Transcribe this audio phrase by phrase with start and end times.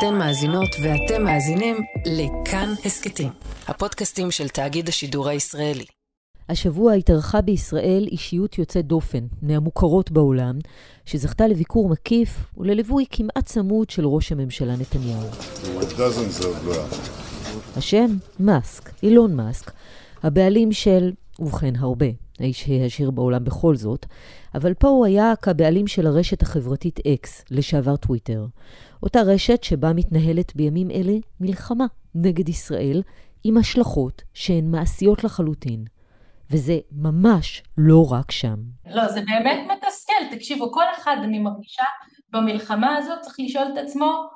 [0.00, 3.28] אתן מאזינות ואתם מאזינים לכאן הסכתים,
[3.68, 5.84] הפודקאסטים של תאגיד השידור הישראלי.
[6.48, 10.58] השבוע התארחה בישראל אישיות יוצאת דופן, מהמוכרות בעולם,
[11.04, 15.28] שזכתה לביקור מקיף ולליווי כמעט צמוד של ראש הממשלה נתניהו.
[17.76, 18.16] השם?
[18.40, 19.72] מאסק, אילון מאסק,
[20.22, 22.06] הבעלים של, ובכן הרבה,
[22.40, 24.06] האיש העשיר בעולם בכל זאת,
[24.54, 28.46] אבל פה הוא היה כבעלים של הרשת החברתית אקס, לשעבר טוויטר.
[29.02, 33.02] אותה רשת שבה מתנהלת בימים אלה מלחמה נגד ישראל,
[33.44, 35.84] עם השלכות שהן מעשיות לחלוטין.
[36.50, 38.56] וזה ממש לא רק שם.
[38.90, 40.36] לא, זה באמת מתסכל.
[40.36, 41.84] תקשיבו, כל אחד, אני מרגישה,
[42.32, 44.28] במלחמה הזאת צריך לשאול את עצמו,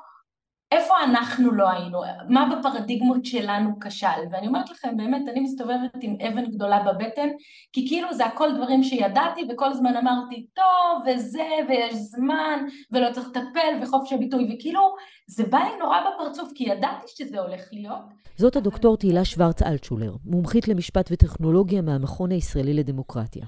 [0.75, 2.01] איפה אנחנו לא היינו?
[2.29, 4.21] מה בפרדיגמות שלנו כשל?
[4.31, 7.27] ואני אומרת לכם, באמת, אני מסתובבת עם אבן גדולה בבטן,
[7.73, 13.27] כי כאילו זה הכל דברים שידעתי, וכל הזמן אמרתי, טוב, וזה, ויש זמן, ולא צריך
[13.27, 14.95] לטפל, וחופש הביטוי, וכאילו,
[15.27, 18.01] זה בא לי נורא בפרצוף, כי ידעתי שזה הולך להיות.
[18.37, 23.45] זאת הדוקטור תהילה שוורץ אלטשולר, מומחית למשפט וטכנולוגיה מהמכון הישראלי לדמוקרטיה.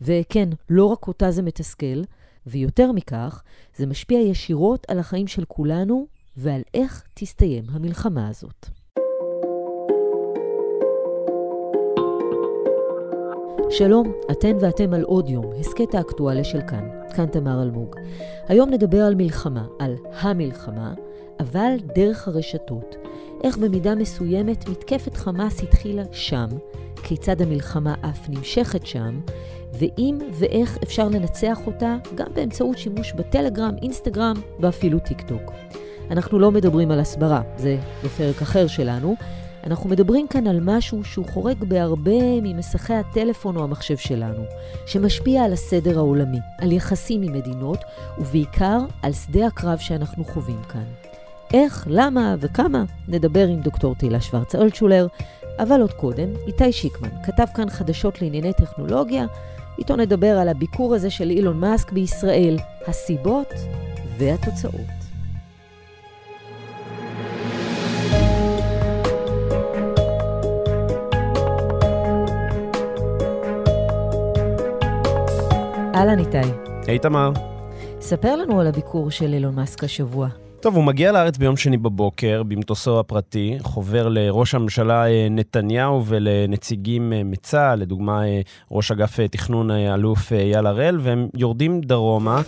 [0.00, 2.02] וכן, לא רק אותה זה מתסכל,
[2.46, 3.42] ויותר מכך,
[3.76, 8.66] זה משפיע ישירות על החיים של כולנו ועל איך תסתיים המלחמה הזאת.
[13.70, 16.88] שלום, אתן ואתם על עוד יום, הסכת האקטואליה של כאן.
[17.14, 17.96] כאן תמר אלמוג.
[18.48, 20.94] היום נדבר על מלחמה, על המלחמה,
[21.40, 22.96] אבל דרך הרשתות.
[23.44, 26.48] איך במידה מסוימת מתקפת חמאס התחילה שם,
[27.02, 29.20] כיצד המלחמה אף נמשכת שם,
[29.72, 35.52] ואם ואיך אפשר לנצח אותה גם באמצעות שימוש בטלגרם, אינסטגרם ואפילו טיק טוק.
[36.10, 39.16] אנחנו לא מדברים על הסברה, זה בפרק אחר שלנו.
[39.66, 44.42] אנחנו מדברים כאן על משהו שהוא חורג בהרבה ממסכי הטלפון או המחשב שלנו,
[44.86, 47.78] שמשפיע על הסדר העולמי, על יחסים עם מדינות,
[48.18, 50.84] ובעיקר על שדה הקרב שאנחנו חווים כאן.
[51.54, 55.06] איך, למה וכמה, נדבר עם דוקטור תהילה שוורץ אלטשולר,
[55.58, 59.26] אבל עוד קודם, איתי שיקמן כתב כאן חדשות לענייני טכנולוגיה,
[59.78, 63.54] איתו נדבר על הביקור הזה של אילון מאסק בישראל, הסיבות
[64.18, 65.01] והתוצאות.
[75.94, 76.50] אהלן איתי.
[76.86, 77.32] היי תמר.
[78.00, 80.28] ספר לנו על הביקור של אילון מאסק השבוע.
[80.60, 87.12] טוב, הוא מגיע לארץ ביום שני בבוקר במטוסו הפרטי, חובר לראש הממשלה אה, נתניהו ולנציגים
[87.12, 92.42] אה, מצה"ל, לדוגמה אה, ראש אגף תכנון אלוף אייל הראל, והם יורדים דרומה.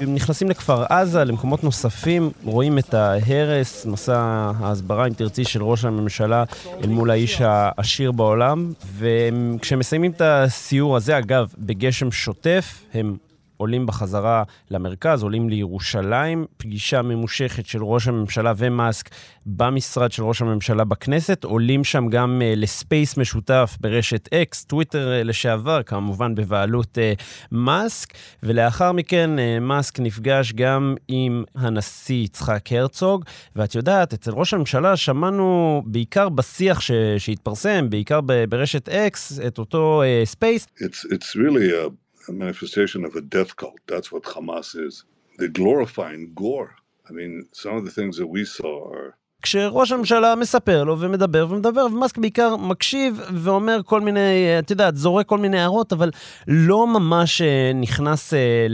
[0.00, 4.20] הם נכנסים לכפר עזה, למקומות נוספים, רואים את ההרס, מסע
[4.58, 6.44] ההסברה, אם תרצי, של ראש הממשלה
[6.84, 8.72] אל מול האיש העשיר בעולם.
[8.98, 13.16] וכשהם מסיימים את הסיור הזה, אגב, בגשם שוטף, הם
[13.60, 19.10] עולים בחזרה למרכז, עולים לירושלים, פגישה ממושכת של ראש הממשלה ומאסק
[19.46, 25.24] במשרד של ראש הממשלה בכנסת, עולים שם גם uh, לספייס משותף ברשת אקס, טוויטר uh,
[25.24, 27.22] לשעבר, כמובן בבעלות uh,
[27.52, 28.08] מאסק,
[28.42, 33.24] ולאחר מכן uh, מאסק נפגש גם עם הנשיא יצחק הרצוג,
[33.56, 40.02] ואת יודעת, אצל ראש הממשלה שמענו בעיקר בשיח ש- שהתפרסם, בעיקר ברשת אקס, את אותו
[40.24, 40.66] ספייס.
[40.78, 42.09] It's, it's really a...
[42.30, 43.80] a manifestation of a death cult.
[43.92, 44.94] That's what Hamas is.
[45.38, 46.72] They're glorifying gore.
[47.08, 47.32] I mean,
[47.62, 49.10] some of the things that we saw are...
[49.42, 55.26] כשראש הממשלה מספר לו ומדבר ומדבר, ומאסק בעיקר מקשיב ואומר כל מיני, את יודעת, זורק
[55.26, 56.10] כל מיני הערות, אבל
[56.48, 58.66] לא ממש אה, נכנס אה,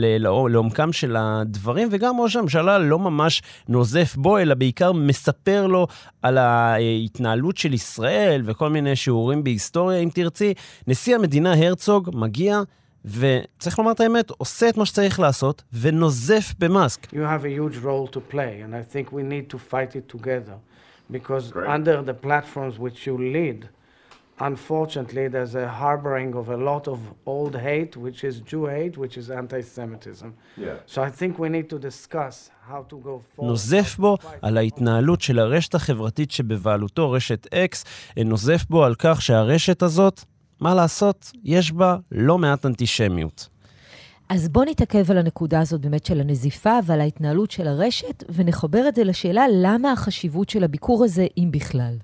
[0.49, 5.87] לעומקם של הדברים, וגם ראש הממשלה לא ממש נוזף בו, אלא בעיקר מספר לו
[6.22, 10.55] על ההתנהלות של ישראל וכל מיני שיעורים בהיסטוריה, אם תרצי.
[10.87, 12.61] נשיא המדינה הרצוג מגיע
[13.06, 17.06] וצריך לומר את האמת, עושה את מה שצריך לעשות, ונוזף במאסק.
[17.12, 20.17] You have a huge role to play, and I think we need to fight it
[20.17, 20.56] together.
[21.11, 21.69] Because Great.
[21.69, 23.61] under the platforms which you lead,
[24.41, 26.99] unfortunately, there's a harboring of a lot of
[27.34, 30.28] old hate, which is Jew hate, which is anti-Semitism.
[30.57, 30.75] Yeah.
[30.92, 32.36] So I think we need to discuss
[32.71, 33.51] how to go forward.
[33.51, 37.84] נוזף בו על ההתנהלות של הרשת החברתית שבבעלותו, רשת X,
[38.25, 40.25] נוזף בו על כך שהרשת הזאת
[40.60, 43.48] מה לעשות, יש בה לא מעט אנטישמיות.
[44.28, 48.94] אז בוא נתעכב על הנקודה הזאת באמת של הנזיפה ועל ההתנהלות של הרשת, ונחבר את
[48.94, 51.94] זה לשאלה למה החשיבות של הביקור הזה, אם בכלל.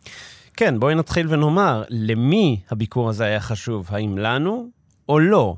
[0.54, 3.88] כן, בואי נתחיל ונאמר, למי הביקור הזה היה חשוב?
[3.90, 4.68] האם לנו
[5.08, 5.56] או לא?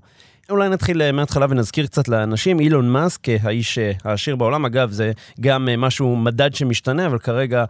[0.50, 2.61] אולי נתחיל מההתחלה ונזכיר קצת לאנשים.
[2.61, 7.64] אילון מאסק, האיש העשיר בעולם, אגב, זה גם משהו, מדד שמשתנה, אבל כרגע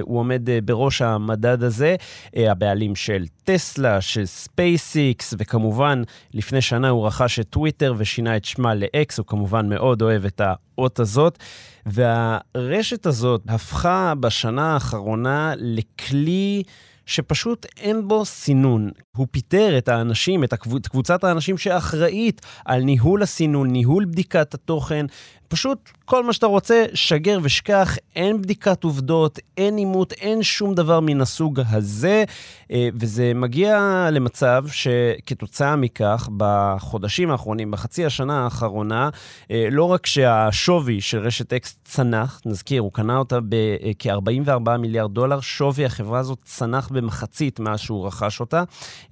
[0.00, 1.96] הוא עומד בראש המדד הזה.
[2.36, 6.02] הבעלים של טסלה, של ספייסיקס, וכמובן,
[6.34, 10.40] לפני שנה הוא רכש את טוויטר ושינה את שמה לאקס, הוא כמובן מאוד אוהב את
[10.44, 11.38] האות הזאת.
[11.86, 16.62] והרשת הזאת הפכה בשנה האחרונה לכלי...
[17.06, 18.90] שפשוט אין בו סינון.
[19.16, 20.54] הוא פיטר את האנשים, את
[20.88, 25.06] קבוצת האנשים שאחראית על ניהול הסינון, ניהול בדיקת התוכן,
[25.48, 31.00] פשוט כל מה שאתה רוצה, שגר ושכח, אין בדיקת עובדות, אין עימות, אין שום דבר
[31.00, 32.24] מן הסוג הזה,
[32.70, 39.08] אה, וזה מגיע למצב שכתוצאה מכך, בחודשים האחרונים, בחצי השנה האחרונה,
[39.50, 45.40] אה, לא רק שהשווי של רשת אקס צנח, נזכיר, הוא קנה אותה בכ-44 מיליארד דולר,
[45.40, 48.62] שווי החברה הזאת צנח במחצית מאז שהוא רכש אותה,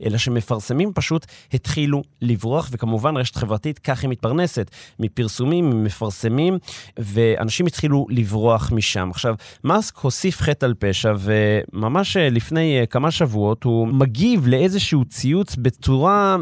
[0.05, 6.24] אלא שמפרסמים פשוט התחילו לברוח, וכמובן רשת חברתית, כך היא מתפרנסת, מפרסומים, ממפרסמים.
[6.99, 9.11] ואנשים התחילו לברוח משם.
[9.11, 9.35] עכשיו,
[9.65, 15.56] מאסק הוסיף חטא על פשע, וממש אה, לפני אה, כמה שבועות הוא מגיב לאיזשהו ציוץ
[15.56, 16.37] בצורה,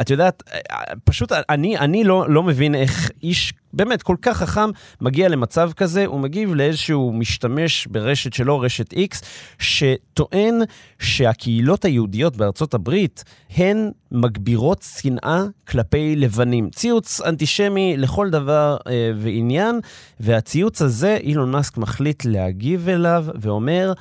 [0.00, 4.70] את יודעת, אה, פשוט אני, אני לא, לא מבין איך איש באמת כל כך חכם,
[5.00, 9.24] מגיע למצב כזה, הוא מגיב לאיזשהו משתמש ברשת שלו, רשת X,
[9.58, 10.54] שטוען
[10.98, 16.70] שהקהילות היהודיות בארצות הברית הן מגבירות שנאה כלפי לבנים.
[16.70, 19.80] ציוץ אנטישמי לכל דבר אה, ועניין,
[20.20, 23.92] והציוץ הזה, אילון מאסק מחליט להגיב אליו ואומר,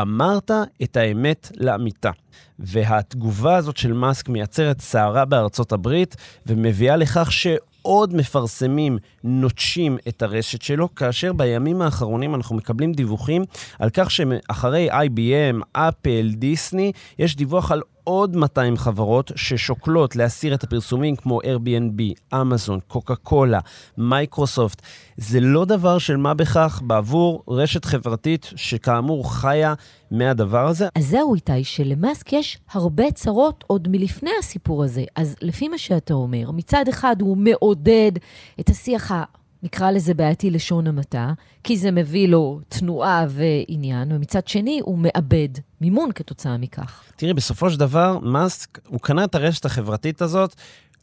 [0.00, 0.50] אמרת
[0.82, 2.10] את האמת לאמיתה.
[2.58, 7.46] והתגובה הזאת של מאסק מייצרת סערה בארצות הברית ומביאה לכך ש...
[7.86, 13.44] עוד מפרסמים נוטשים את הרשת שלו, כאשר בימים האחרונים אנחנו מקבלים דיווחים
[13.78, 20.64] על כך שאחרי IBM, אפל, דיסני, יש דיווח על עוד 200 חברות ששוקלות להסיר את
[20.64, 23.60] הפרסומים כמו Airbnb, אמזון, קוקה קולה,
[23.98, 24.82] מייקרוסופט.
[25.16, 29.74] זה לא דבר של מה בכך בעבור רשת חברתית שכאמור חיה
[30.10, 30.88] מהדבר הזה.
[30.94, 35.04] אז זהו איתי, שלמאסק יש הרבה צרות עוד מלפני הסיפור הזה.
[35.16, 38.12] אז לפי מה שאתה אומר, מצד אחד הוא מעודד
[38.60, 39.24] את השיח ה...
[39.62, 41.32] נקרא לזה בעייתי לשון המעטה,
[41.64, 45.48] כי זה מביא לו תנועה ועניין, ומצד שני הוא מאבד
[45.80, 47.02] מימון כתוצאה מכך.
[47.16, 50.54] תראי, בסופו של דבר, מאסק, הוא קנה את הרשת החברתית הזאת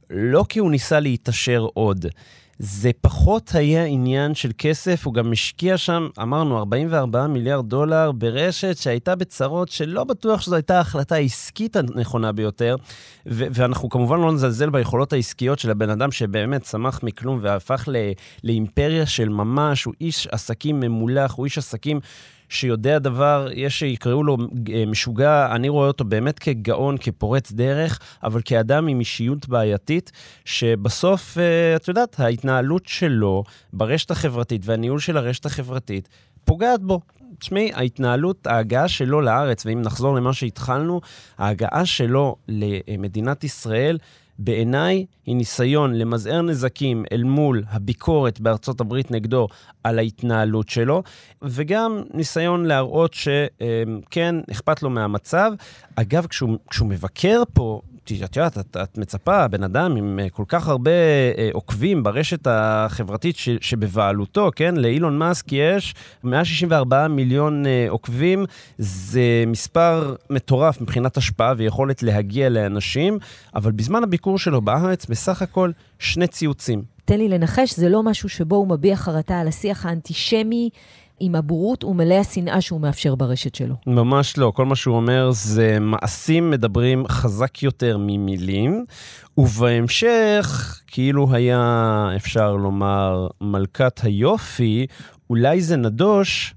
[0.09, 2.05] לא כי הוא ניסה להתעשר עוד.
[2.65, 8.77] זה פחות היה עניין של כסף, הוא גם השקיע שם, אמרנו, 44 מיליארד דולר ברשת
[8.77, 12.75] שהייתה בצרות שלא בטוח שזו הייתה ההחלטה העסקית הנכונה ביותר,
[13.25, 18.11] ו- ואנחנו כמובן לא נזלזל ביכולות העסקיות של הבן אדם שבאמת צמח מכלום והפך ל-
[18.43, 21.99] לאימפריה של ממש, הוא איש עסקים ממולח, הוא איש עסקים
[22.53, 24.37] שיודע דבר, יש שיקראו לו
[24.73, 30.11] אה, משוגע, אני רואה אותו באמת כגאון, כפורץ דרך, אבל כאדם עם אישיות בעייתית,
[30.45, 36.09] שבסוף, אה, את יודעת, ההתנהלות שלו ברשת החברתית והניהול של הרשת החברתית
[36.45, 36.99] פוגעת בו.
[37.39, 41.01] תשמעי, ההתנהלות, ההגעה שלו לארץ, ואם נחזור למה שהתחלנו,
[41.37, 43.97] ההגעה שלו למדינת ישראל,
[44.43, 49.47] בעיניי היא ניסיון למזער נזקים אל מול הביקורת בארצות הברית נגדו
[49.83, 51.03] על ההתנהלות שלו,
[51.41, 55.51] וגם ניסיון להראות שכן, אכפת לו מהמצב.
[55.95, 60.43] אגב, כשהוא, כשהוא מבקר פה, את יודעת, את, את מצפה, בן אדם עם אה, כל
[60.47, 60.91] כך הרבה
[61.37, 64.75] אה, עוקבים ברשת החברתית ש, שבבעלותו, כן?
[64.77, 68.45] לאילון מאסק יש 164 מיליון אה, עוקבים,
[68.77, 73.17] זה מספר מטורף מבחינת השפעה ויכולת להגיע לאנשים,
[73.55, 76.93] אבל בזמן הביקור שלו בארץ, בסך הכל שני ציוצים.
[77.05, 80.69] תן לי לנחש, זה לא משהו שבו הוא מביע חרטה על השיח האנטישמי.
[81.25, 83.75] עם הבורות ומלא השנאה שהוא מאפשר ברשת שלו.
[83.87, 84.51] ממש לא.
[84.55, 88.85] כל מה שהוא אומר זה מעשים מדברים חזק יותר ממילים,
[89.37, 94.87] ובהמשך, כאילו היה, אפשר לומר, מלכת היופי,
[95.29, 96.55] אולי זה נדוש,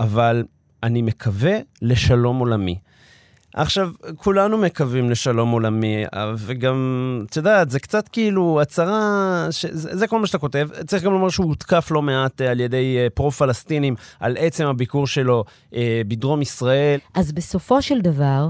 [0.00, 0.44] אבל
[0.82, 2.78] אני מקווה לשלום עולמי.
[3.56, 6.04] עכשיו, כולנו מקווים לשלום עולמי,
[6.36, 9.66] וגם, את יודעת, זה קצת כאילו הצהרה, ש...
[9.66, 10.68] זה, זה כל מה שאתה כותב.
[10.86, 15.06] צריך גם לומר שהוא הותקף לא מעט אה, על ידי אה, פרו-פלסטינים על עצם הביקור
[15.06, 15.44] שלו
[15.74, 16.98] אה, בדרום ישראל.
[17.14, 18.48] אז בסופו של דבר,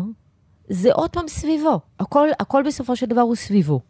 [0.69, 1.81] זה עוד פעם סביבו.
[2.01, 3.81] הכל, הכל בסופו של דבר הוא סביבו.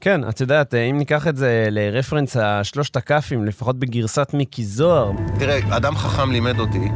[0.00, 5.12] כן, את יודעת, אם ניקח את זה לרפרנס השלושת הכ"פים, לפחות בגרסת מיקי זוהר.
[5.38, 6.88] תראה, אדם חכם לימד אותי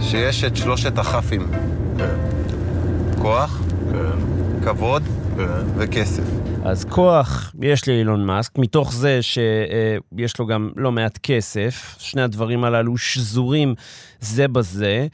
[0.00, 1.73] שיש את שלושת הכ"פים.
[3.18, 3.62] כוח.
[4.64, 5.02] כבוד.
[5.76, 6.22] וכסף.
[6.64, 12.64] אז כוח יש לאילון מאסק, מתוך זה שיש לו גם לא מעט כסף, שני הדברים
[12.64, 13.74] הללו שזורים
[14.20, 15.06] זה בזה,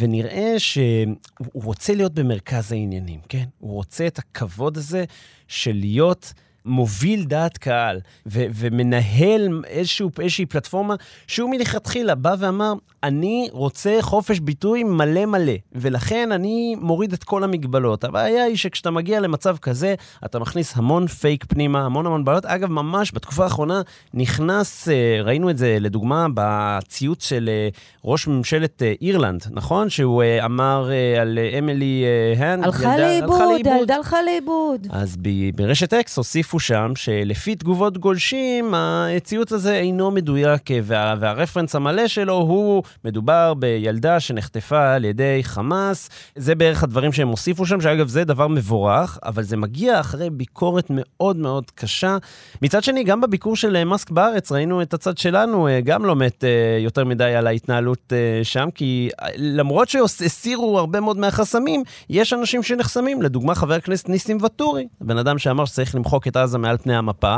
[0.00, 1.14] ונראה שהוא
[1.54, 3.44] רוצה להיות במרכז העניינים, כן?
[3.58, 5.04] הוא רוצה את הכבוד הזה
[5.48, 6.32] של להיות
[6.64, 10.94] מוביל דעת קהל ו- ומנהל איזשהו, איזושהי פלטפורמה
[11.26, 17.44] שהוא מלכתחילה בא ואמר, אני רוצה חופש ביטוי מלא מלא, ולכן אני מוריד את כל
[17.44, 18.04] המגבלות.
[18.04, 19.94] הבעיה היא שכשאתה מגיע למצב כזה,
[20.24, 22.44] אתה מכניס המון פייק פנימה, המון המון בעיות.
[22.44, 23.82] אגב, ממש בתקופה האחרונה
[24.14, 27.68] נכנס, אה, ראינו את זה לדוגמה בציוץ של אה,
[28.04, 29.90] ראש ממשלת אה, אירלנד, נכון?
[29.90, 30.90] שהוא אמר
[31.20, 32.04] על אמילי
[32.36, 34.86] הנד, הלכה לאיבוד, הלכה לאיבוד.
[34.90, 35.16] אז
[35.54, 42.34] ברשת אקס הוסיפו שם שלפי תגובות גולשים, הציוץ הזה אינו מדויק, וה, והרפרנס המלא שלו
[42.34, 46.10] הוא, מדובר בילדה שנחטפה על ידי חמאס.
[46.36, 50.86] זה בערך הדברים שהם הוסיפו שם, שאגב, זה דבר מבורך, אבל זה מגיע אחרי ביקורת
[50.90, 52.16] מאוד מאוד קשה.
[52.62, 56.44] מצד שני, גם בביקור של מאסק בארץ, ראינו את הצד שלנו, אה, גם לא מת
[56.44, 62.62] אה, יותר מדי על ההתנהלות אה, שם, כי למרות שהסירו הרבה מאוד מהחסמים, יש אנשים
[62.62, 63.22] שנחסמים.
[63.22, 67.36] לדוגמה, חבר הכנסת ניסים ואטורי, בן אדם שאמר שצריך למחוק את עזה מעל פני המפה,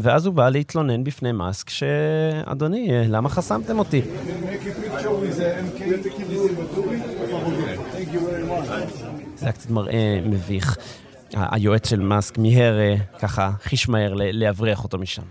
[0.00, 4.02] ואז הוא בא להתלונן בפני מאסק, שאדוני, למה חסמתם אותי?
[9.36, 10.76] זה היה קצת מראה מביך.
[11.32, 12.74] היועץ של מאסק מיהר
[13.18, 15.22] ככה חיש מהר להבריח אותו משם.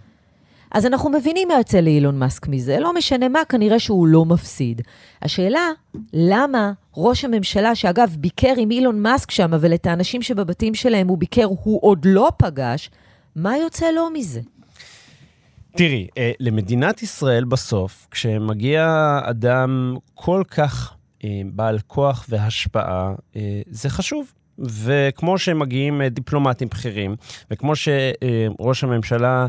[0.71, 4.81] אז אנחנו מבינים מה יוצא לאילון מאסק מזה, לא משנה מה, כנראה שהוא לא מפסיד.
[5.21, 5.69] השאלה,
[6.13, 11.17] למה ראש הממשלה, שאגב, ביקר עם אילון מאסק שם, אבל את האנשים שבבתים שלהם הוא
[11.17, 12.89] ביקר, הוא עוד לא פגש,
[13.35, 14.41] מה יוצא לו מזה?
[15.77, 23.89] תראי, אה, למדינת ישראל בסוף, כשמגיע אדם כל כך אה, בעל כוח והשפעה, אה, זה
[23.89, 24.33] חשוב.
[24.59, 27.15] וכמו שמגיעים דיפלומטים בכירים,
[27.51, 29.47] וכמו שראש הממשלה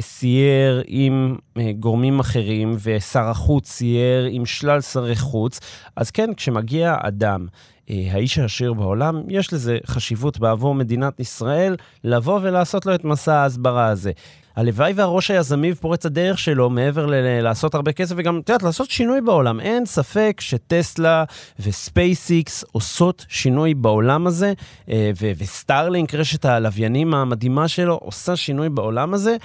[0.00, 1.36] סייר עם
[1.80, 5.60] גורמים אחרים, ושר החוץ סייר עם שלל שרי חוץ,
[5.96, 7.46] אז כן, כשמגיע אדם
[7.88, 13.86] האיש העשיר בעולם, יש לזה חשיבות בעבור מדינת ישראל לבוא ולעשות לו את מסע ההסברה
[13.86, 14.12] הזה.
[14.56, 19.20] הלוואי והראש היזמי ופורץ הדרך שלו, מעבר ללעשות הרבה כסף, וגם, את יודעת, לעשות שינוי
[19.20, 19.60] בעולם.
[19.60, 21.24] אין ספק שטסלה
[21.60, 24.52] וספייסיקס עושות שינוי בעולם הזה,
[24.90, 29.36] אה, וסטארלינק, רשת הלוויינים המדהימה שלו, עושה שינוי בעולם הזה.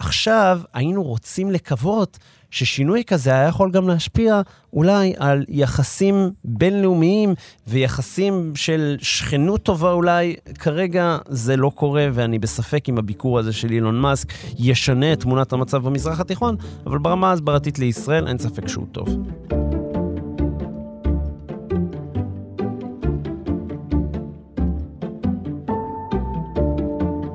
[0.00, 2.18] עכשיו, היינו רוצים לקוות
[2.56, 4.40] ששינוי כזה היה יכול גם להשפיע
[4.72, 7.34] אולי על יחסים בינלאומיים
[7.66, 10.36] ויחסים של שכנות טובה אולי.
[10.58, 15.52] כרגע זה לא קורה, ואני בספק אם הביקור הזה של אילון מאסק ישנה את תמונת
[15.52, 19.08] המצב במזרח התיכון, אבל ברמה ההסברתית לישראל אין ספק שהוא טוב.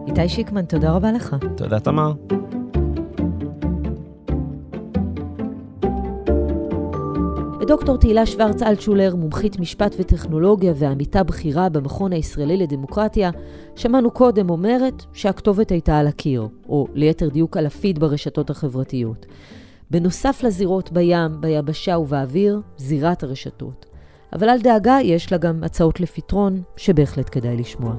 [0.08, 1.36] איתי שיקמן, תודה רבה לך.
[1.58, 2.14] תודה, תמר.
[7.62, 13.32] את דוקטור תהילה שוורץ אלטשולר, מומחית משפט וטכנולוגיה ועמיתה בכירה במכון הישראלי לדמוקרטיה,
[13.76, 19.26] שמענו קודם אומרת שהכתובת הייתה על הקיר, או ליתר דיוק על הפיד ברשתות החברתיות.
[19.92, 23.86] בנוסף לזירות בים, ביבשה ובאוויר, זירת הרשתות.
[24.34, 27.94] אבל אל דאגה, יש לה גם הצעות לפתרון שבהחלט כדאי לשמוע.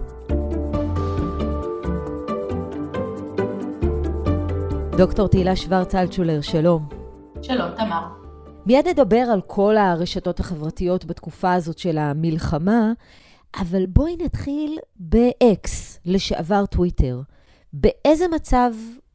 [4.96, 6.86] דוקטור תהילה שוורץ אלטשולר, שלום.
[7.42, 8.21] שלום, תמר.
[8.66, 12.92] מיד נדבר על כל הרשתות החברתיות בתקופה הזאת של המלחמה,
[13.60, 15.68] אבל בואי נתחיל ב-X,
[16.04, 17.20] לשעבר טוויטר.
[17.72, 18.70] באיזה מצב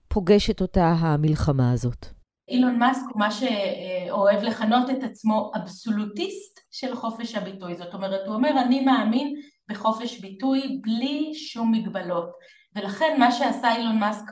[0.08, 2.06] פוגשת אותה המלחמה הזאת?
[2.50, 7.76] אילון מאסק הוא מה שאוהב לכנות את עצמו אבסולוטיסט של חופש הביטוי.
[7.76, 9.36] זאת אומרת, הוא אומר, אני מאמין
[9.70, 12.30] בחופש ביטוי בלי שום מגבלות.
[12.76, 14.32] ולכן מה שעשה אילון מאסק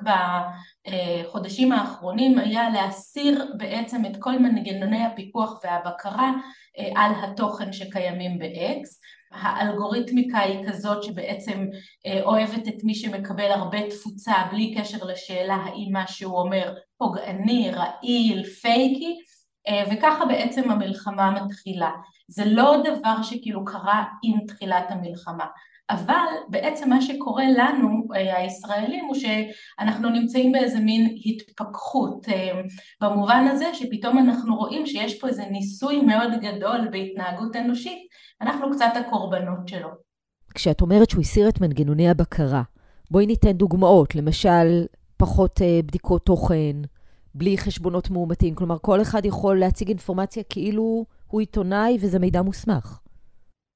[0.90, 6.32] בחודשים האחרונים היה להסיר בעצם את כל מנגנוני הפיקוח והבקרה
[6.78, 8.88] אה, על התוכן שקיימים ב-X.
[9.32, 11.68] האלגוריתמיקה היא כזאת שבעצם
[12.06, 17.72] אה, אוהבת את מי שמקבל הרבה תפוצה בלי קשר לשאלה האם מה שהוא אומר פוגעני,
[17.72, 19.16] רעיל, פייקי,
[19.68, 21.92] אה, וככה בעצם המלחמה מתחילה.
[22.28, 25.46] זה לא דבר שכאילו קרה עם תחילת המלחמה.
[25.90, 32.62] אבל בעצם מה שקורה לנו אה, הישראלים הוא שאנחנו נמצאים באיזה מין התפכחות אה,
[33.02, 38.08] במובן הזה שפתאום אנחנו רואים שיש פה איזה ניסוי מאוד גדול בהתנהגות אנושית,
[38.42, 39.90] אנחנו קצת הקורבנות שלו.
[40.56, 42.64] כשאת אומרת שהוא הסיר את מנגנוני הבקרה,
[43.12, 44.86] בואי ניתן דוגמאות, למשל
[45.18, 46.76] פחות אה, בדיקות תוכן,
[47.36, 53.00] בלי חשבונות מאומתים, כלומר כל אחד יכול להציג אינפורמציה כאילו הוא עיתונאי וזה מידע מוסמך.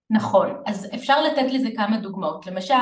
[0.09, 2.47] נכון, אז אפשר לתת לזה כמה דוגמאות.
[2.47, 2.73] למשל,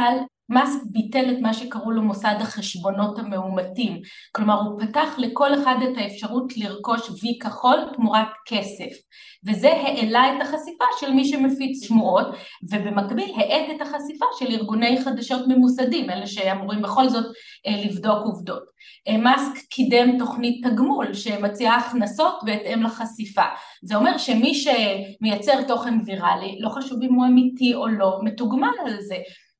[0.49, 4.01] מאסק ביטל את מה שקראו לו מוסד החשבונות המאומתים,
[4.31, 8.97] כלומר הוא פתח לכל אחד את האפשרות לרכוש וי כחול תמורת כסף,
[9.45, 12.27] וזה העלה את החשיפה של מי שמפיץ שמועות,
[12.71, 17.25] ובמקביל האט את החשיפה של ארגוני חדשות ממוסדים, אלה שאמורים בכל זאת
[17.67, 18.63] אה, לבדוק עובדות.
[19.07, 23.45] אה, מאסק קידם תוכנית תגמול שמציעה הכנסות בהתאם לחשיפה,
[23.83, 29.01] זה אומר שמי שמייצר תוכן ויראלי, לא חשוב אם הוא אמיתי או לא, מתוגמל על
[29.01, 29.15] זה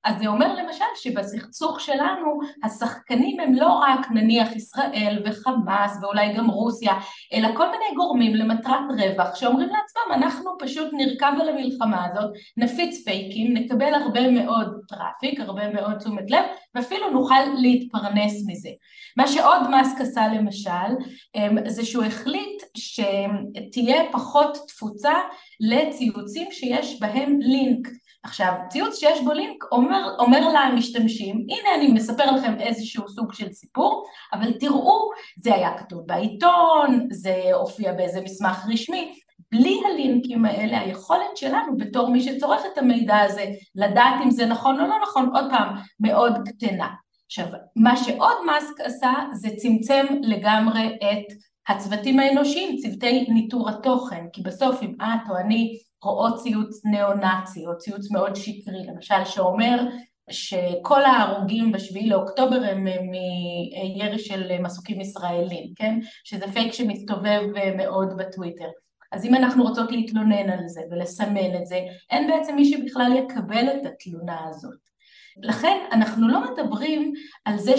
[0.08, 6.50] אז זה אומר למשל שבסכסוך שלנו השחקנים הם לא רק נניח ישראל וחמאס ואולי גם
[6.50, 6.94] רוסיה,
[7.34, 13.04] אלא כל מיני גורמים למטרת רווח שאומרים לעצמם אנחנו פשוט נרכב על המלחמה הזאת, נפיץ
[13.06, 16.44] פייקים, נקבל הרבה מאוד traffic, הרבה מאוד תשומת לב
[16.76, 18.70] ואפילו נוכל להתפרנס מזה.
[19.18, 20.96] מה שעוד מאסק עשה למשל
[21.36, 25.14] אמ, זה שהוא החליט שתהיה פחות תפוצה
[25.60, 27.88] לציוצים שיש בהם לינק
[28.27, 33.51] עכשיו, ציוץ שיש בו לינק אומר, אומר למשתמשים, הנה אני מספר לכם איזשהו סוג של
[33.51, 35.10] סיפור, אבל תראו,
[35.43, 39.13] זה היה כתוב בעיתון, זה הופיע באיזה מסמך רשמי,
[39.51, 44.79] בלי הלינקים האלה, היכולת שלנו בתור מי שצורך את המידע הזה, לדעת אם זה נכון
[44.79, 46.88] או לא נכון, עוד פעם, מאוד קטנה.
[47.25, 51.34] עכשיו, מה שעוד מאסק עשה זה צמצם לגמרי את
[51.67, 57.77] הצוותים האנושיים, צוותי ניטור התוכן, כי בסוף אם את או אני רואות ציוץ ניאו-נאצי או
[57.77, 59.80] ציוץ מאוד שקרי, למשל שאומר
[60.30, 66.00] שכל ההרוגים בשביעי לאוקטובר הם מירי של מסוקים ישראלים, כן?
[66.24, 67.42] שזה פייק שמסתובב
[67.77, 68.68] מאוד בטוויטר.
[69.12, 73.68] אז אם אנחנו רוצות להתלונן על זה ולסמן את זה, אין בעצם מי שבכלל יקבל
[73.68, 74.77] את התלונה הזאת.
[75.44, 77.13] לכן אנחנו לא מדברים
[77.46, 77.77] על זה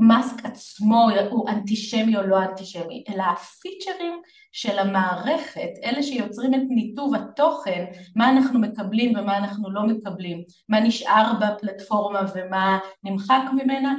[0.00, 4.20] שמאסק עצמו הוא אנטישמי או לא אנטישמי, אלא הפיצ'רים
[4.52, 7.84] של המערכת, אלה שיוצרים את ניתוב התוכן,
[8.16, 13.94] מה אנחנו מקבלים ומה אנחנו לא מקבלים, מה נשאר בפלטפורמה ומה נמחק ממנה,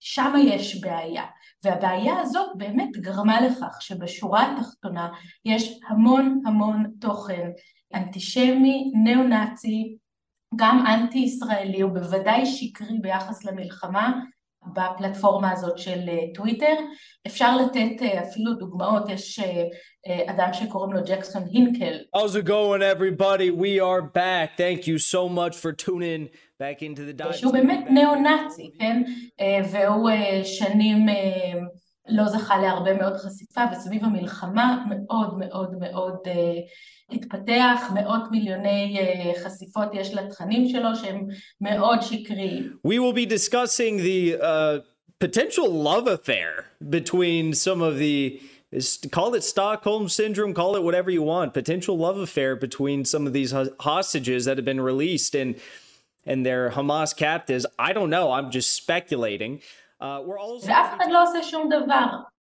[0.00, 1.24] שם יש בעיה.
[1.64, 5.08] והבעיה הזאת באמת גרמה לכך שבשורה התחתונה
[5.44, 7.50] יש המון המון תוכן
[7.94, 9.96] אנטישמי, ניאו-נאצי,
[10.56, 14.20] גם אנטי-ישראלי, הוא בוודאי שקרי ביחס למלחמה
[14.72, 16.00] בפלטפורמה הזאת של
[16.34, 16.74] טוויטר.
[17.26, 19.40] אפשר לתת אפילו דוגמאות, יש
[20.26, 21.98] אדם שקוראים לו ג'קסון הינקל.
[22.16, 23.50] How's it going everybody?
[23.50, 24.56] We are back.
[24.56, 26.28] Thank you so much for tuning
[26.60, 27.32] back into the dive.
[27.32, 29.02] שהוא באמת ניאו-נאצי, כן?
[29.72, 30.10] והוא
[30.44, 31.06] שנים
[32.07, 36.17] לא זכה להרבה מאוד חשיפה, וסביב המלחמה מאוד מאוד מאוד
[37.11, 38.97] התפתח, מאות מיליוני
[39.43, 41.27] חשיפות יש לתכנים שלו שהם
[41.61, 42.77] מאוד שקריים.
[42.87, 44.79] We will be discussing the uh,
[45.19, 48.41] potential love affair between some of the
[49.11, 53.33] call it Stockholm syndrome, call it whatever you want, potential love affair between some of
[53.33, 55.55] these hostages that have been released and
[56.25, 57.65] and their Hamas captives.
[57.79, 59.61] I don't know, I'm just speculating.
[60.02, 60.66] Also...
[60.66, 62.06] ואף אחד לא עושה שום דבר.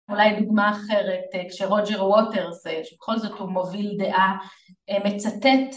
[0.10, 4.38] אולי דוגמה אחרת, כשרוג'ר ווטרס, שבכל זאת הוא מוביל דעה,
[5.06, 5.76] מצטט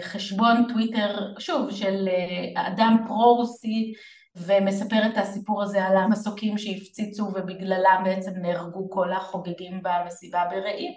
[0.00, 2.08] חשבון טוויטר, שוב, של
[2.56, 3.92] אדם פרו-רוסי,
[4.36, 10.92] ומספר את הסיפור הזה על המסוקים שהפציצו ובגללם בעצם נהרגו כל החוגגים במסיבה ברעים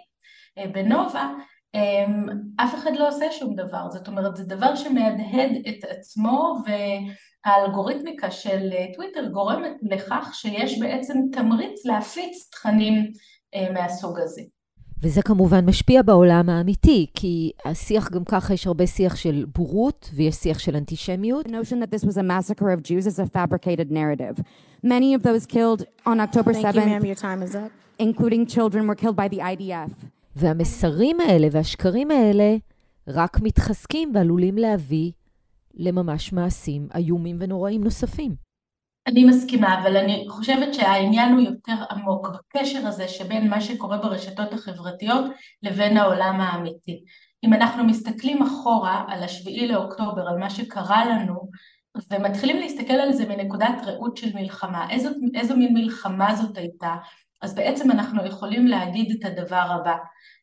[0.72, 1.30] בנובה,
[2.58, 6.56] אף אחד לא עושה שום דבר, זאת אומרת זה דבר שמהדהד את עצמו
[7.46, 13.12] והאלגוריתמיקה של טוויטר גורמת לכך שיש בעצם תמריץ להפיץ תכנים
[13.74, 14.42] מהסוג הזה.
[15.02, 20.36] וזה כמובן משפיע בעולם האמיתי, כי השיח גם ככה יש הרבה שיח של בורות ויש
[20.36, 21.46] שיח של אנטישמיות.
[21.46, 24.44] The notion that this was a massacre of Jews is a fabricated narrative.
[24.84, 27.06] Many of those killed on October 7th, Thank you, ma'am.
[27.06, 27.72] Your time is up.
[28.00, 29.92] including children, were killed by the IDF.
[30.36, 32.56] והמסרים האלה והשקרים האלה
[33.08, 35.12] רק מתחזקים ועלולים להביא
[35.76, 38.36] לממש מעשים איומים ונוראים נוספים.
[39.08, 44.54] אני מסכימה, אבל אני חושבת שהעניין הוא יותר עמוק בקשר הזה שבין מה שקורה ברשתות
[44.54, 45.26] החברתיות
[45.64, 47.04] לבין העולם האמיתי.
[47.44, 51.50] אם אנחנו מסתכלים אחורה על השביעי לאוקטובר, על מה שקרה לנו,
[52.12, 56.96] ומתחילים להסתכל על זה מנקודת ראות של מלחמה, איזו, איזו מין מלחמה זאת הייתה,
[57.46, 59.96] אז בעצם אנחנו יכולים להגיד את הדבר הבא.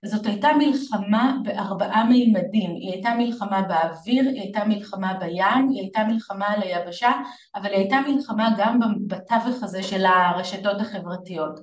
[0.05, 6.05] זאת הייתה מלחמה בארבעה מימדים, היא הייתה מלחמה באוויר, היא הייתה מלחמה בים, היא הייתה
[6.05, 7.11] מלחמה על היבשה,
[7.55, 11.61] אבל היא הייתה מלחמה גם בתווך הזה של הרשתות החברתיות.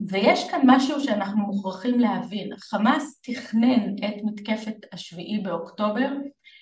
[0.00, 6.08] ויש כאן משהו שאנחנו מוכרחים להבין, חמאס תכנן את מתקפת השביעי באוקטובר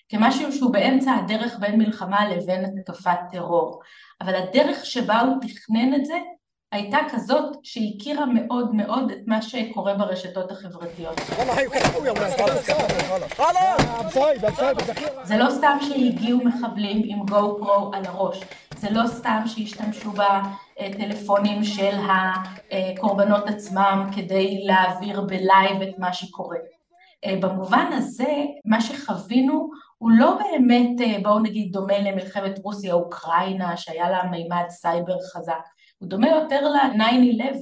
[0.08, 3.80] כמשהו שהוא באמצע הדרך בין מלחמה לבין התקפת טרור,
[4.20, 6.14] אבל הדרך שבה הוא תכנן את זה
[6.72, 11.20] הייתה כזאת שהכירה מאוד מאוד את מה שקורה ברשתות החברתיות.
[15.24, 18.40] זה לא סתם שהגיעו מחבלים עם GoPro על הראש,
[18.76, 26.58] זה לא סתם שהשתמשו בטלפונים של הקורבנות עצמם כדי להעביר ב live את מה שקורה.
[27.40, 34.64] במובן הזה, מה שחווינו הוא לא באמת, בואו נגיד, דומה למלחמת רוסיה-אוקראינה, שהיה לה מימד
[34.68, 35.62] סייבר חזק.
[35.98, 37.60] הוא דומה יותר ל-9-11.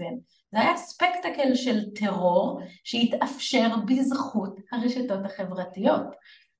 [0.53, 6.07] זה היה ספקטקל של טרור שהתאפשר בזכות הרשתות החברתיות.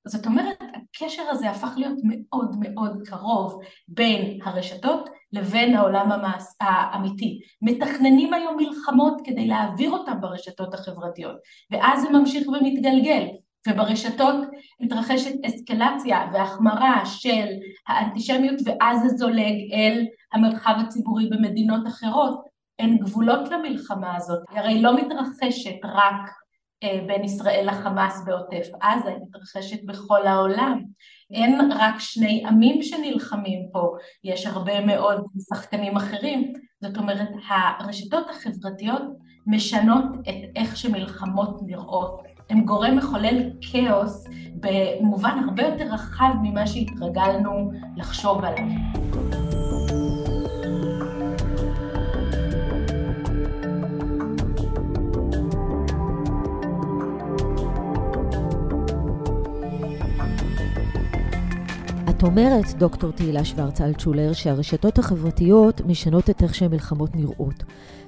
[0.07, 6.43] זאת אומרת, הקשר הזה הפך להיות מאוד מאוד קרוב בין הרשתות לבין העולם המעש...
[6.61, 7.39] האמיתי.
[7.61, 11.35] מתכננים היום מלחמות כדי להעביר אותם ברשתות החברתיות,
[11.71, 13.27] ואז זה ממשיך ומתגלגל.
[13.67, 14.35] וברשתות
[14.79, 17.47] מתרחשת אסקלציה והחמרה של
[17.87, 22.55] האנטישמיות ואז זה זולג אל המרחב הציבורי במדינות אחרות.
[22.79, 26.31] אין גבולות למלחמה הזאת, היא הרי לא מתרחשת רק
[26.83, 30.81] אה, בין ישראל לחמאס בעוטף עזה, היא מתרחשת בכל העולם.
[31.31, 36.53] אין רק שני עמים שנלחמים פה, יש הרבה מאוד שחקנים אחרים.
[36.81, 39.01] זאת אומרת, הרשתות החברתיות
[39.47, 42.34] משנות את איך שמלחמות נראות.
[42.49, 48.65] הם גורם מחולל כאוס במובן הרבה יותר רחב ממה שהתרגלנו לחשוב עליו.
[62.09, 67.63] את אומרת, דוקטור תהילה שוורץ אלטשולר, שהרשתות החברתיות משנות את איך שהמלחמות נראות.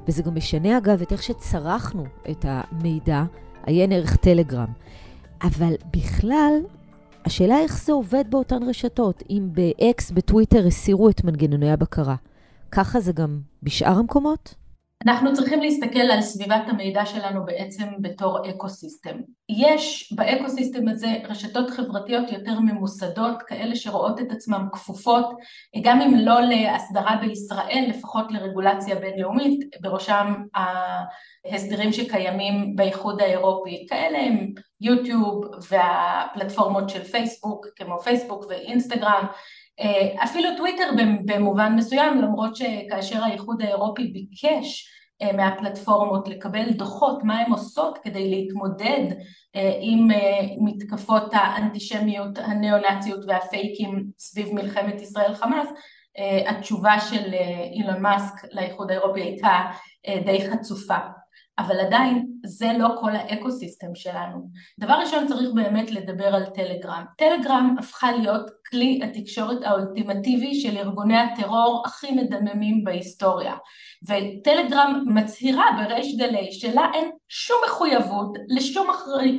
[0.08, 3.24] וזה גם משנה, אגב, את איך שצרכנו את המידע
[3.68, 4.68] עיין ערך טלגרם.
[5.44, 6.54] אבל בכלל,
[7.26, 9.24] השאלה איך זה עובד באותן רשתות.
[9.30, 12.16] אם באקס, בטוויטר, הסירו את מנגנוני הבקרה,
[12.72, 14.56] ככה זה גם בשאר המקומות?
[15.06, 19.18] אנחנו צריכים להסתכל על סביבת המידע שלנו בעצם בתור אקו-סיסטם.
[19.50, 25.26] יש באקו-סיסטם הזה רשתות חברתיות יותר ממוסדות, כאלה שרואות את עצמן כפופות,
[25.82, 30.34] גם אם לא להסדרה בישראל, לפחות לרגולציה בינלאומית, בראשם
[31.46, 34.48] ההסדרים שקיימים באיחוד האירופי, כאלה הם
[34.82, 39.26] יוטיוב והפלטפורמות של פייסבוק, כמו פייסבוק ואינסטגרם,
[40.24, 40.90] אפילו טוויטר
[41.26, 44.88] במובן מסוים, למרות שכאשר האיחוד האירופי ביקש
[45.22, 49.06] אה, מהפלטפורמות לקבל דוחות מה הן עושות כדי להתמודד
[49.56, 55.68] אה, עם אה, מתקפות האנטישמיות, הניאו-נאציות והפייקים סביב מלחמת ישראל חמאס,
[56.48, 57.34] התשובה של
[57.74, 59.60] אילון מאסק לאיחוד האירופי הייתה
[60.26, 60.98] די חצופה.
[61.60, 64.50] אבל עדיין זה לא כל האקו-סיסטם שלנו.
[64.80, 67.04] דבר ראשון צריך באמת לדבר על טלגרם.
[67.18, 73.56] טלגרם הפכה להיות כלי התקשורת האולטימטיבי של ארגוני הטרור הכי מדממים בהיסטוריה.
[74.04, 78.88] וטלגרם מצהירה בריש גלי שלה אין שום מחויבות לשום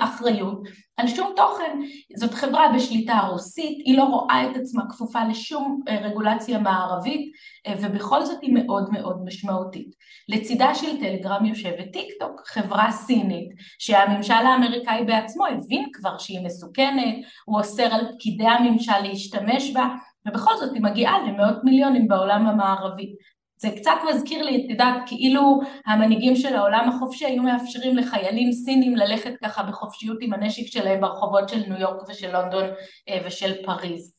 [0.01, 0.63] אחריות
[0.99, 1.79] על שום תוכן.
[2.17, 7.33] זאת חברה בשליטה רוסית, היא לא רואה את עצמה כפופה לשום אה, רגולציה מערבית,
[7.67, 9.95] אה, ובכל זאת היא מאוד מאוד משמעותית.
[10.29, 17.15] לצידה של טלגרם יושבת טיק טוק, חברה סינית, שהממשל האמריקאי בעצמו הבין כבר שהיא מסוכנת,
[17.45, 19.89] הוא אוסר על פקידי הממשל להשתמש בה,
[20.29, 23.15] ובכל זאת היא מגיעה למאות מיליונים בעולם המערבי.
[23.61, 28.97] זה קצת מזכיר לי, את יודעת, כאילו המנהיגים של העולם החופשי היו מאפשרים לחיילים סינים
[28.97, 32.65] ללכת ככה בחופשיות עם הנשק שלהם ברחובות של ניו יורק ושל לונדון
[33.09, 34.19] אה, ושל פריז.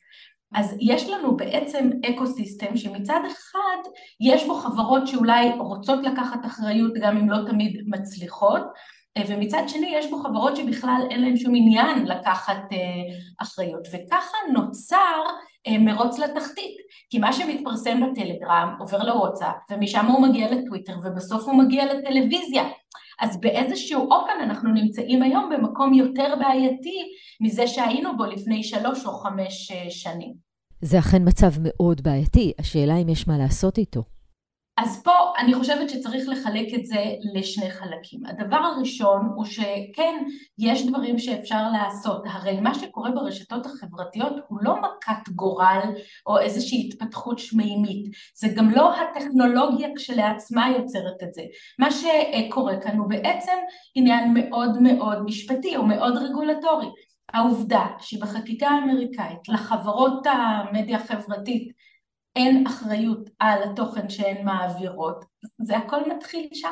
[0.56, 3.90] אז יש לנו בעצם אקו סיסטם שמצד אחד
[4.22, 8.64] יש בו חברות שאולי רוצות לקחת אחריות גם אם לא תמיד מצליחות,
[9.28, 12.78] ומצד שני יש בו חברות שבכלל אין להן שום עניין לקחת אה,
[13.42, 15.22] אחריות, וככה נוצר
[15.68, 16.78] אה, מרוץ לתחתית,
[17.10, 22.64] כי מה שמתפרסם בטלגרם עובר לוואטסאפ, ומשם הוא מגיע לטוויטר, ובסוף הוא מגיע לטלוויזיה.
[23.20, 27.04] אז באיזשהו אופן אנחנו נמצאים היום במקום יותר בעייתי
[27.42, 30.34] מזה שהיינו בו לפני שלוש או חמש שנים.
[30.82, 34.04] זה אכן מצב מאוד בעייתי, השאלה אם יש מה לעשות איתו.
[34.82, 38.26] אז פה אני חושבת שצריך לחלק את זה לשני חלקים.
[38.26, 40.24] הדבר הראשון הוא שכן,
[40.60, 42.24] יש דברים שאפשר לעשות.
[42.26, 45.82] הרי מה שקורה ברשתות החברתיות הוא לא מכת גורל
[46.28, 48.12] או איזושהי התפתחות שמימית.
[48.36, 51.42] זה גם לא הטכנולוגיה כשלעצמה יוצרת את זה.
[51.80, 53.58] מה שקורה כאן הוא בעצם
[53.96, 56.88] עניין מאוד מאוד משפטי או מאוד רגולטורי.
[57.34, 61.72] העובדה שבחקיקה האמריקאית לחברות המדיה החברתית
[62.40, 65.26] אין אחריות על התוכן שהן מעבירות,
[65.62, 66.70] זה הכל מתחיל שם.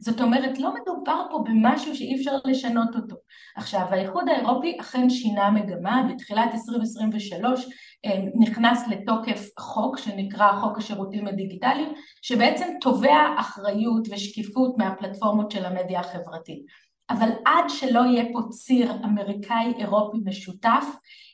[0.00, 3.16] זאת אומרת, לא מדובר פה במשהו שאי אפשר לשנות אותו.
[3.56, 7.66] עכשיו, האיחוד האירופי אכן שינה מגמה, בתחילת 2023
[8.04, 16.00] אה, נכנס לתוקף חוק שנקרא חוק השירותים הדיגיטליים, שבעצם תובע אחריות ושקיפות מהפלטפורמות של המדיה
[16.00, 16.62] החברתית.
[17.10, 20.84] אבל עד שלא יהיה פה ציר אמריקאי-אירופי משותף,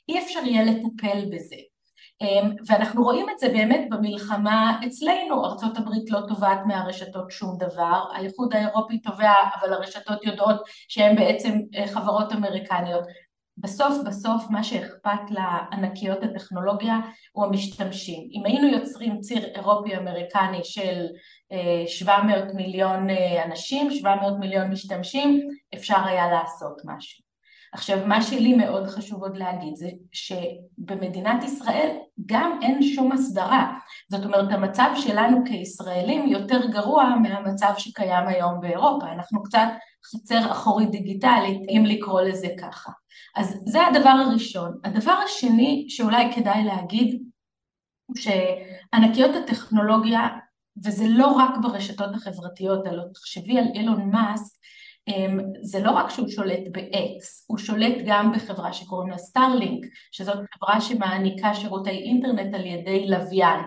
[0.08, 1.56] אי אפשר יהיה לטפל בזה.
[2.20, 8.04] אמ, ואנחנו רואים את זה באמת במלחמה אצלנו, ארצות הברית לא תובעת מהרשתות שום דבר,
[8.14, 13.04] האיחוד האירופי תובע אבל הרשתות יודעות שהן בעצם אה, חברות אמריקניות.
[13.60, 17.00] בסוף בסוף מה שאכפת לענקיות הטכנולוגיה
[17.32, 18.28] הוא המשתמשים.
[18.32, 21.06] אם היינו יוצרים ציר אירופי אמריקני של
[21.86, 27.27] 700 אה, מיליון אה, אנשים, 700 מיליון משתמשים, אפשר היה לעשות משהו.
[27.72, 33.78] עכשיו, מה שלי מאוד חשוב עוד להגיד זה שבמדינת ישראל גם אין שום הסדרה.
[34.10, 39.06] זאת אומרת, המצב שלנו כישראלים יותר גרוע מהמצב שקיים היום באירופה.
[39.12, 39.68] אנחנו קצת
[40.06, 42.92] חצר אחורית דיגיטלית, אם לקרוא לזה ככה.
[43.36, 44.78] אז זה הדבר הראשון.
[44.84, 47.22] הדבר השני שאולי כדאי להגיד,
[48.06, 50.28] הוא שענקיות הטכנולוגיה,
[50.84, 54.57] וזה לא רק ברשתות החברתיות, אלא תחשבי על אילון מאסק,
[55.62, 60.80] זה לא רק שהוא שולט ב-X, הוא שולט גם בחברה שקוראים לה סטארלינק, שזאת חברה
[60.80, 63.60] שמעניקה שירותי אינטרנט על ידי לוויין.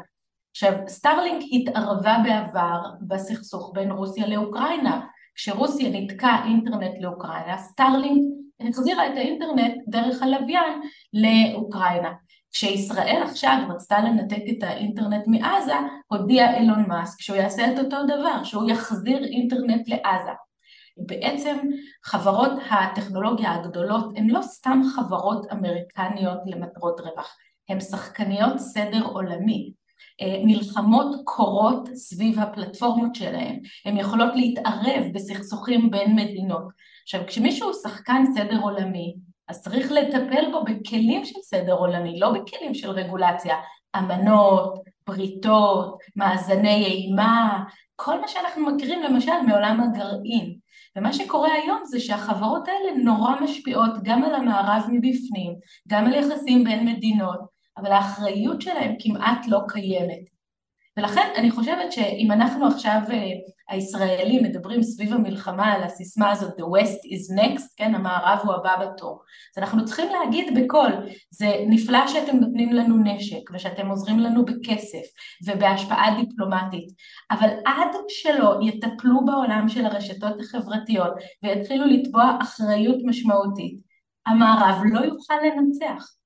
[0.51, 5.01] עכשיו, סטארלינק התערבה בעבר בסכסוך בין רוסיה לאוקראינה.
[5.35, 8.21] כשרוסיה ניתקה אינטרנט לאוקראינה, סטארלינק
[8.69, 10.81] החזירה את האינטרנט דרך הלוויין
[11.13, 12.11] לאוקראינה.
[12.53, 15.75] כשישראל עכשיו רצתה לנתק את האינטרנט מעזה,
[16.07, 20.31] הודיע אילון מאסק שהוא יעשה את אותו דבר, שהוא יחזיר אינטרנט לעזה.
[21.05, 21.57] בעצם
[22.03, 27.37] חברות הטכנולוגיה הגדולות הן לא סתם חברות אמריקניות למטרות רווח,
[27.69, 29.73] הן שחקניות סדר עולמי.
[30.21, 36.63] אה, מלחמות קורות סביב הפלטפורמות שלהן, הן יכולות להתערב בסכסוכים בין מדינות.
[37.03, 39.15] עכשיו כשמישהו הוא שחקן סדר עולמי,
[39.47, 43.55] אז צריך לטפל בו בכלים של סדר עולמי, לא בכלים של רגולציה,
[43.97, 47.63] אמנות, בריתות, מאזני אימה,
[47.95, 50.60] כל מה שאנחנו מכירים למשל מעולם הגרעין.
[50.95, 55.53] ומה שקורה היום זה שהחברות האלה נורא משפיעות גם על המערב מבפנים,
[55.87, 57.39] גם על יחסים בין מדינות,
[57.77, 60.30] אבל האחריות שלהם כמעט לא קיימת.
[60.97, 63.17] ולכן אני חושבת שאם אנחנו עכשיו אה,
[63.69, 68.75] הישראלים מדברים סביב המלחמה על הסיסמה הזאת The West is next, כן, המערב הוא הבא
[68.85, 69.21] בתור,
[69.55, 70.91] אז אנחנו צריכים להגיד בקול,
[71.29, 75.03] זה נפלא שאתם נותנים לנו נשק ושאתם עוזרים לנו בכסף
[75.47, 76.89] ובהשפעה דיפלומטית,
[77.31, 83.79] אבל עד שלא יטפלו בעולם של הרשתות החברתיות ויתחילו לתבוע אחריות משמעותית,
[84.25, 86.20] המערב לא יוכל לנצח.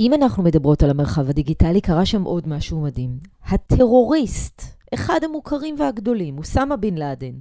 [0.00, 3.18] אם אנחנו מדברות על המרחב הדיגיטלי, קרה שם עוד משהו מדהים.
[3.46, 4.62] הטרוריסט,
[4.94, 7.32] אחד המוכרים והגדולים, אוסמה בן לאדן,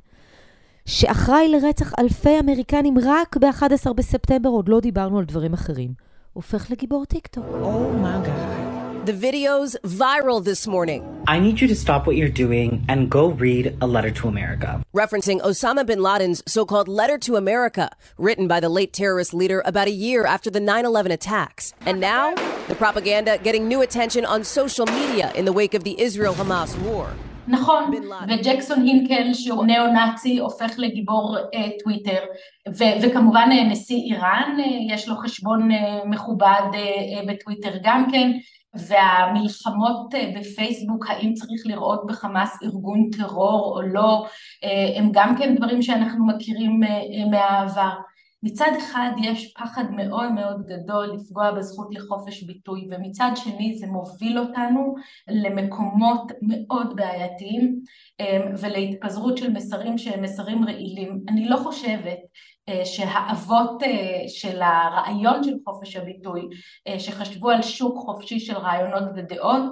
[0.86, 5.94] שאחראי לרצח אלפי אמריקנים רק ב-11 בספטמבר, עוד לא דיברנו על דברים אחרים,
[6.34, 7.46] הופך לגיבור טיקטוק.
[7.62, 8.76] אומייגאד.
[8.76, 8.79] Oh
[9.09, 11.01] The video's viral this morning.
[11.29, 14.83] I need you to stop what you're doing and go read A Letter to America.
[14.95, 19.63] Referencing Osama bin Laden's so called Letter to America, written by the late terrorist leader
[19.67, 21.75] about a year after the 9 11 attacks.
[21.85, 22.35] And now,
[22.69, 26.75] the propaganda getting new attention on social media in the wake of the Israel Hamas
[26.81, 27.09] war.
[27.49, 27.91] נכון,
[28.29, 32.19] וג'קסון הינקל שהוא ניאו-נאצי הופך לגיבור אה, טוויטר
[32.79, 35.77] ו- וכמובן אה, נשיא איראן אה, יש לו חשבון אה,
[36.07, 38.31] מכובד אה, אה, בטוויטר גם כן
[38.74, 44.26] והמלחמות אה, בפייסבוק, האם צריך לראות בחמאס ארגון טרור או לא,
[44.64, 47.90] אה, הם גם כן דברים שאנחנו מכירים אה, מהעבר.
[48.44, 54.40] מצד אחד יש פחד מאוד מאוד גדול לפגוע בזכות לחופש ביטוי ומצד שני זה מוביל
[54.40, 54.96] אותנו
[55.28, 57.80] למקומות מאוד בעייתיים
[58.62, 61.20] ולהתפזרות של מסרים שהם מסרים רעילים.
[61.30, 62.20] אני לא חושבת
[62.86, 66.48] שהאבות אה, של הרעיון של חופש הביטוי,
[66.88, 69.64] אה, שחשבו על שוק חופשי של רעיונות ודעות,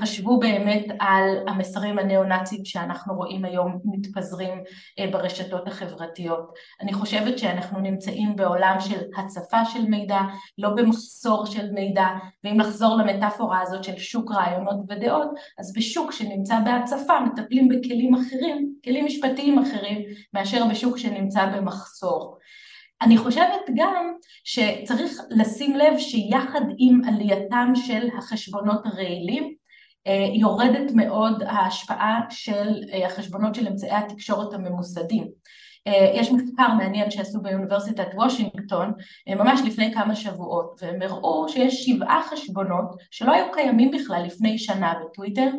[0.00, 4.62] חשבו באמת על המסרים הניאו-נאציים שאנחנו רואים היום מתפזרים
[5.12, 6.54] ברשתות החברתיות.
[6.80, 10.20] אני חושבת שאנחנו נמצאים בעולם של הצפה של מידע,
[10.58, 12.06] לא במחסור של מידע,
[12.44, 15.28] ואם לחזור למטאפורה הזאת של שוק רעיונות ודעות,
[15.58, 20.02] אז בשוק שנמצא בהצפה מטפלים בכלים אחרים, כלים משפטיים אחרים,
[20.34, 22.38] מאשר בשוק שנמצא במחסור.
[23.02, 24.12] אני חושבת גם
[24.44, 29.54] שצריך לשים לב שיחד עם עלייתם של החשבונות הרעילים
[30.06, 35.28] אה, יורדת מאוד ההשפעה של אה, החשבונות של אמצעי התקשורת הממוסדים.
[35.86, 38.92] אה, יש מחקר מעניין שעשו באוניברסיטת וושינגטון
[39.28, 44.94] ממש לפני כמה שבועות והם הראו שיש שבעה חשבונות שלא היו קיימים בכלל לפני שנה
[45.04, 45.50] בטוויטר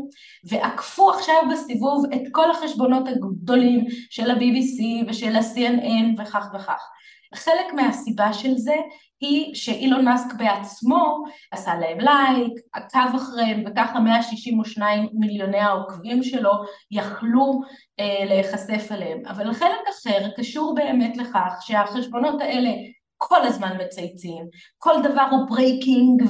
[0.43, 6.81] ועקפו עכשיו בסיבוב את כל החשבונות הגדולים של ה-BBC ושל ה-CNN וכך וכך.
[7.35, 8.75] חלק מהסיבה של זה
[9.21, 16.51] היא שאילון מאסק בעצמו עשה להם לייק, עקב אחריהם וככה 162 מיליוני העוקבים שלו
[16.91, 17.61] יכלו
[17.99, 19.25] אה, להיחשף אליהם.
[19.25, 22.69] אבל חלק אחר קשור באמת לכך שהחשבונות האלה
[23.21, 24.45] כל הזמן מצייצים,
[24.77, 26.23] כל דבר הוא breaking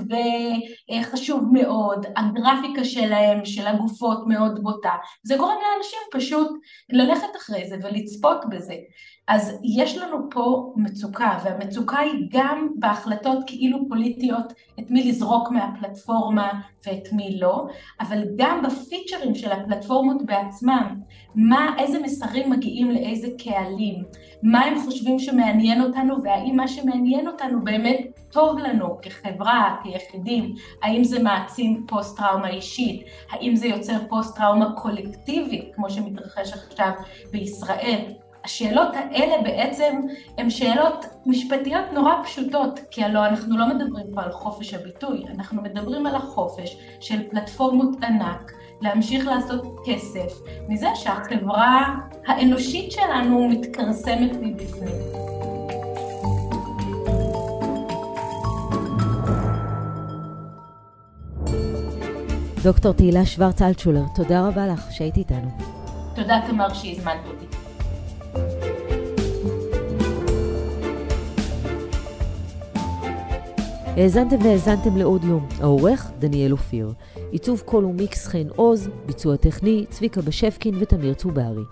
[0.92, 6.50] וחשוב מאוד, הגרפיקה שלהם, של הגופות מאוד בוטה, זה גורם לאנשים פשוט
[6.90, 8.76] ללכת אחרי זה ולצפות בזה.
[9.30, 16.52] אז יש לנו פה מצוקה, והמצוקה היא גם בהחלטות כאילו פוליטיות את מי לזרוק מהפלטפורמה
[16.86, 17.68] ואת מי לא,
[18.00, 20.96] אבל גם בפיצ'רים של הפלטפורמות בעצמם,
[21.36, 24.04] מה, איזה מסרים מגיעים לאיזה קהלים,
[24.44, 31.04] מה הם חושבים שמעניין אותנו והאם מה שמעניין אותנו באמת טוב לנו כחברה, כיחידים, האם
[31.04, 36.92] זה מעצים פוסט טראומה אישית, האם זה יוצר פוסט טראומה קולקטיבית כמו שמתרחש עכשיו
[37.32, 38.14] בישראל,
[38.46, 40.00] השאלות האלה בעצם
[40.38, 45.62] הן שאלות משפטיות נורא פשוטות, כי הלוא אנחנו לא מדברים פה על חופש הביטוי, אנחנו
[45.62, 50.34] מדברים על החופש של פלטפורמות ענק להמשיך לעשות כסף
[50.70, 51.96] מזה שהחברה
[52.28, 54.96] האנושית שלנו מתכרסמת מבפנים.
[62.64, 65.50] דוקטור תהילה שוורץ אלטשולר, תודה רבה לך שהיית איתנו.
[66.16, 67.49] תודה תמר שהזמנת אותי.
[74.00, 75.48] האזנתם והאזנתם לעוד יום.
[75.60, 76.94] העורך, דניאל אופיר.
[77.32, 81.64] עיצוב קול ומיקס חן עוז, ביצוע טכני, צביקה בשפקין ותמיר צוברי.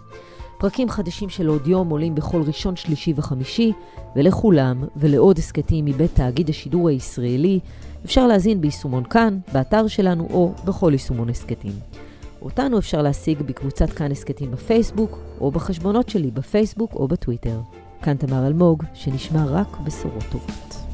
[0.58, 3.74] פרקים חדשים של עוד יום עולים בכל ראשון, שלישי וחמישי,
[4.16, 7.60] ולכולם ולעוד הסכתים מבית תאגיד השידור הישראלי
[8.06, 11.74] אפשר להזין ביישומון כאן, באתר שלנו או בכל יישומון הסכתים.
[12.42, 17.60] אותנו אפשר להשיג בקבוצת כאן הסכתים בפייסבוק, או בחשבונות שלי בפייסבוק או בטוויטר.
[18.02, 20.87] כאן תמר אלמוג, שנשמע רק בשורות טובות.